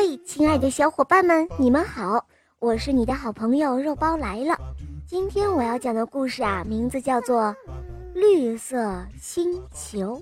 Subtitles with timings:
[0.00, 2.24] 嘿，亲爱的小伙伴们，你们好，
[2.60, 4.56] 我是你的好朋友肉包来了。
[5.08, 7.42] 今天我要讲的故事啊，名字叫做
[8.14, 10.16] 《绿色星球》。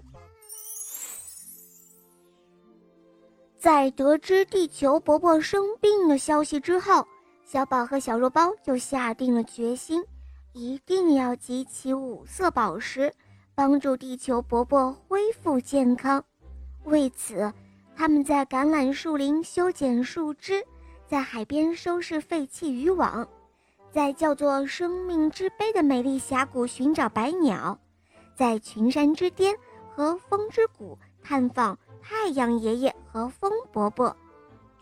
[3.59, 7.07] 在得知地球伯伯生病的消息之后，
[7.45, 10.03] 小宝和小肉包就下定了决心，
[10.55, 13.13] 一定要集齐五色宝石，
[13.55, 16.25] 帮助地球伯伯恢复健康。
[16.85, 17.53] 为此，
[17.97, 20.63] 他们在橄榄树林修剪树枝，
[21.09, 23.27] 在海边收拾废弃渔网，
[23.91, 27.79] 在叫做“生命之杯”的美丽峡谷寻找白鸟，
[28.35, 29.57] 在群山之巅
[29.89, 34.15] 和风之谷探访太阳爷爷和风伯伯。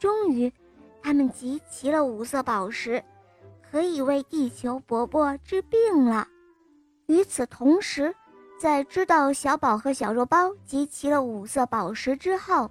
[0.01, 0.53] 终于，
[1.01, 3.03] 他们集齐了五色宝石，
[3.71, 6.27] 可以为地球伯伯治病了。
[7.07, 8.13] 与此同时，
[8.59, 12.69] 在知道小宝和小肉包集齐了五色宝石之后，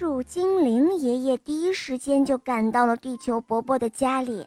[0.00, 4.46] 树精灵爷爷第一时间就赶到了地球伯伯的家里。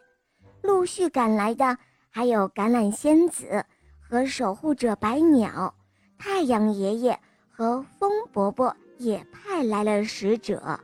[0.63, 1.77] 陆续赶来的
[2.09, 3.63] 还有橄榄仙子
[4.01, 5.71] 和守护者白鸟，
[6.17, 7.19] 太阳爷爷
[7.51, 10.79] 和风伯伯也派来了使者。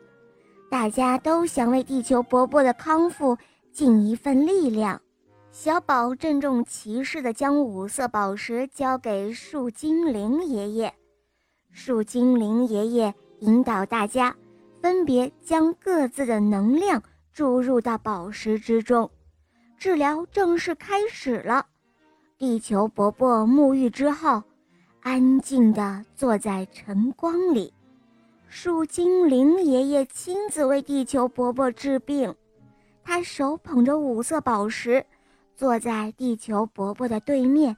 [0.70, 3.36] 大家都想为地球伯伯的康复
[3.74, 5.02] 尽一份力量。
[5.52, 10.94] 小宝郑重其事地将五色宝石交给树精灵爷爷，
[11.72, 14.36] 树精灵爷爷引导大家，
[14.82, 17.02] 分别将各自的能量
[17.34, 19.10] 注入到宝石之中，
[19.78, 21.66] 治疗正式开始了。
[22.38, 24.44] 地球伯伯沐浴之后，
[25.02, 27.74] 安静地坐在晨光里，
[28.48, 32.34] 树精灵爷爷亲自为地球伯伯治病，
[33.04, 35.06] 他手捧着五色宝石。
[35.56, 37.76] 坐在地球伯伯的对面，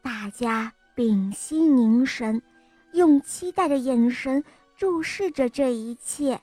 [0.00, 2.40] 大家屏息凝神，
[2.92, 4.44] 用期待的眼神
[4.80, 6.40] 注视着这一切。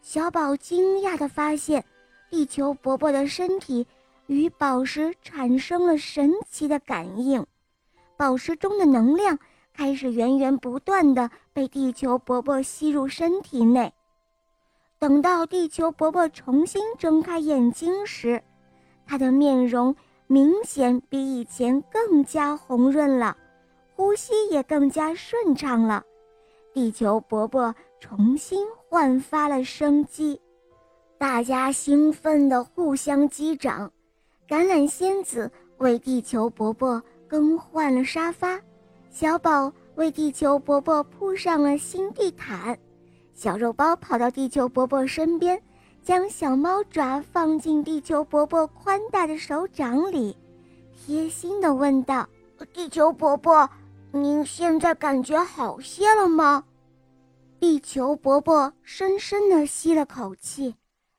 [0.00, 1.84] 小宝惊讶地发现，
[2.28, 3.86] 地球伯伯的身体
[4.26, 7.46] 与宝石产生了神奇的感应，
[8.16, 9.38] 宝石中的能量
[9.72, 13.92] 开始源源不断地被地球伯伯吸入身体内。
[14.98, 18.42] 等到地球伯伯重新睁开眼睛时，
[19.06, 19.94] 他的面容
[20.26, 23.36] 明显比以前更加红润了，
[23.94, 26.04] 呼吸也更加顺畅了。
[26.72, 30.40] 地球伯伯重新焕发了生机，
[31.18, 33.90] 大家兴奋地互相击掌。
[34.48, 38.58] 橄榄仙子为地球伯伯更换了沙发，
[39.10, 42.78] 小宝为地球伯伯铺上了新地毯，
[43.34, 45.60] 小肉包跑到地球伯伯身边。
[46.02, 50.36] 将小猫爪放进地球伯伯宽大的手掌里，
[50.96, 52.28] 贴心地问道
[52.74, 53.70] ：“地球伯伯，
[54.12, 56.64] 您现在感觉好些了吗？”
[57.58, 60.74] 地球伯伯深深地吸了口气，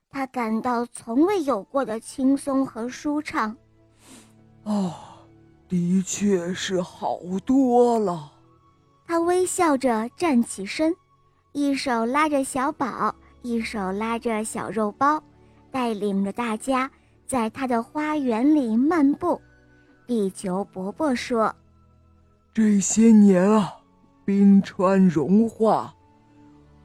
[0.09, 3.55] 他感到从未有过的轻松和舒畅。
[4.63, 4.93] 哦，
[5.67, 8.31] 的确是好多了。
[9.05, 10.95] 他微笑着站起身，
[11.51, 13.15] 一手拉着小宝。
[13.41, 15.21] 一手拉着小肉包，
[15.69, 16.89] 带领着大家
[17.27, 19.41] 在他的花园里漫步。
[20.07, 21.53] 地球伯伯说
[22.53, 23.77] ：“这些年啊，
[24.23, 25.95] 冰川融化，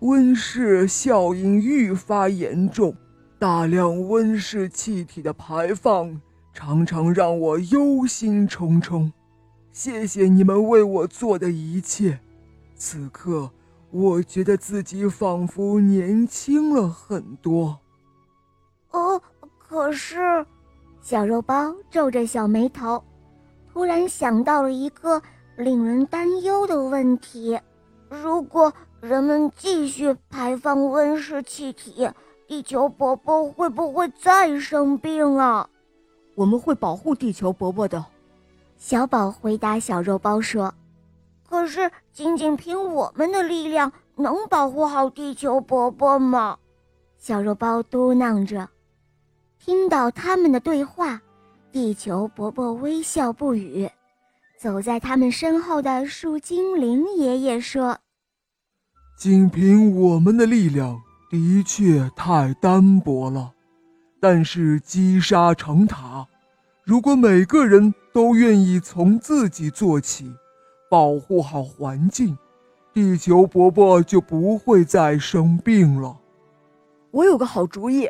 [0.00, 2.96] 温室效应愈发严重，
[3.38, 6.18] 大量温室气体的排放
[6.54, 9.12] 常常让我忧心忡忡。
[9.70, 12.18] 谢谢你们为我做的一切，
[12.74, 13.50] 此刻。”
[13.90, 17.78] 我觉得自己仿佛年轻了很多。
[18.90, 19.20] 哦，
[19.58, 20.44] 可是，
[21.00, 23.02] 小肉包皱着小眉头，
[23.72, 25.22] 突然想到了一个
[25.58, 27.58] 令人担忧的问题：
[28.08, 32.08] 如果人们继续排放温室气体，
[32.46, 35.68] 地球伯伯会不会再生病啊？
[36.36, 38.06] 我们会保护地球伯伯的。
[38.76, 40.72] 小宝回答小肉包说。
[41.48, 46.56] 可是，仅仅凭我们的力量，能保护好地球伯伯吗？
[47.16, 48.68] 小肉包嘟囔着。
[49.58, 51.20] 听到他们的对话，
[51.72, 53.90] 地球伯伯微笑不语。
[54.58, 57.96] 走在他们身后的树精灵爷爷说
[59.16, 61.00] ：“仅凭我们的力量，
[61.30, 63.52] 的确太单薄了。
[64.20, 66.26] 但是积沙成塔，
[66.82, 70.32] 如果每个人都愿意从自己做起。”
[70.90, 72.34] 保护好环境，
[72.94, 76.18] 地球伯伯就不会再生病了。
[77.10, 78.08] 我有个好主意。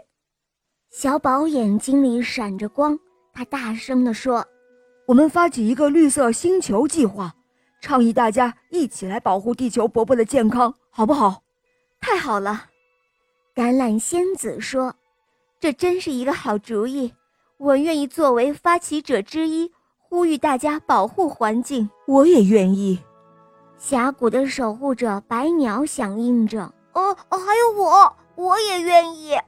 [0.89, 2.97] 小宝眼睛里闪着光，
[3.35, 4.47] 他大声地说
[5.09, 7.35] ：“我们发起一个绿色星球计划，
[7.81, 11.43] 倡议大家一起来保护地球伯伯的健康，好不好？”
[11.99, 12.67] 太好了！
[13.55, 14.95] 橄榄仙子说
[15.59, 17.15] ：“这真是一个好主意，
[17.57, 22.99] 我愿意作为发起者之一，呼吁大家保护环境。”我也愿意。
[23.79, 29.39] 峡谷的守护者白鸟响应着：“哦，还有我，我也愿意。”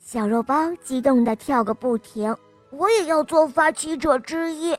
[0.00, 2.34] 小肉包激动地跳个不停
[2.72, 4.74] ：“我也要做发起者之一。”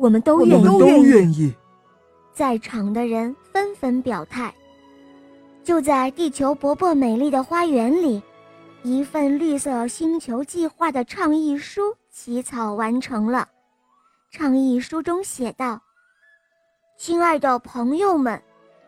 [0.00, 1.54] 我们都愿意，都愿意。
[2.32, 4.52] 在场的人纷纷表态。
[5.62, 8.22] 就在地球伯伯美丽的花园里，
[8.82, 13.46] 一份绿色星球计划的倡议书起草完成了。
[14.30, 15.78] 倡议书中写道
[16.96, 18.42] ：“亲爱的朋友们，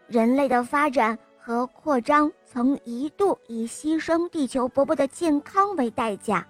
[0.06, 6.46] 人类的发展和扩张曾一度以牺牲地球伯伯的健康为代价，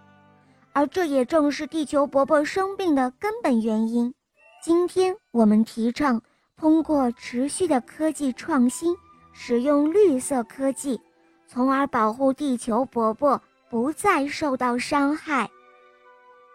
[0.72, 4.14] 而这也正是地球伯伯生病的根本原因。
[4.62, 6.22] 今天我们提倡
[6.56, 8.96] 通过持续的科技创新。”
[9.34, 11.00] 使用绿色科技，
[11.48, 15.50] 从而保护地球伯伯不再受到伤害。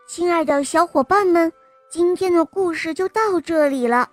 [0.07, 1.51] 亲爱的小伙伴们，
[1.89, 4.07] 今天的故事就到这里了。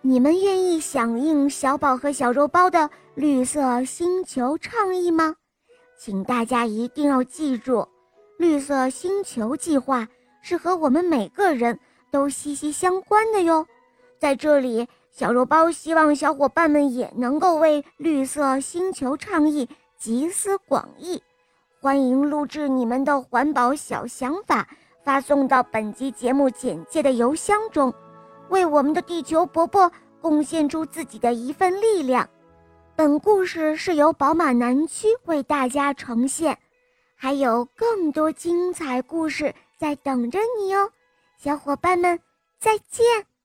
[0.00, 5.36] 你们愿意响应小宝和小肉包的绿色星球倡议吗？
[5.98, 7.86] 请大家一定要记住，
[8.38, 10.08] 绿色星球计划
[10.40, 11.78] 是和我们每个人
[12.16, 13.66] 都息息相关的哟。
[14.18, 14.88] 在这里。
[15.10, 19.66] 小肉包希望小伙伴们也能够为绿色星球倡议
[19.96, 21.22] 集思广益，
[21.80, 24.68] 欢迎录制你们的环保小想法，
[25.02, 27.94] 发送到本集节目简介的邮箱中，
[28.50, 29.90] 为我们的地球伯伯
[30.20, 32.28] 贡献出自己的一份力量。
[32.94, 36.58] 本故事是由宝马南区为大家呈现，
[37.14, 40.90] 还有更多精彩故事在等着你哦，
[41.36, 42.18] 小伙伴们
[42.58, 43.35] 再见。